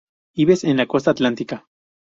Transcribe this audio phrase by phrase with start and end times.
[0.33, 1.67] Ives en la costa atlántica.